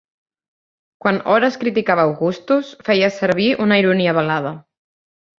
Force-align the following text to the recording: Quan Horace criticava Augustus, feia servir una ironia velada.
Quan 1.05 1.17
Horace 1.33 1.59
criticava 1.63 2.05
Augustus, 2.11 2.71
feia 2.87 3.09
servir 3.19 3.51
una 3.67 3.77
ironia 3.83 4.15
velada. 4.19 4.55